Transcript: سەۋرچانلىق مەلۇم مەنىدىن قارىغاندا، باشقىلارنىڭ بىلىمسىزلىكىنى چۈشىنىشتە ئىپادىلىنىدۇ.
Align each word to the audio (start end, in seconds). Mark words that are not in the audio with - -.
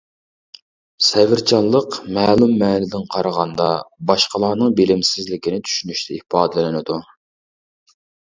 سەۋرچانلىق 1.07 1.97
مەلۇم 2.15 2.53
مەنىدىن 2.61 3.03
قارىغاندا، 3.15 3.67
باشقىلارنىڭ 4.11 4.73
بىلىمسىزلىكىنى 4.81 5.59
چۈشىنىشتە 5.69 6.17
ئىپادىلىنىدۇ. 6.19 6.97